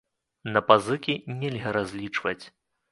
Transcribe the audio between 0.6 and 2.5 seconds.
пазыкі нельга разлічваць.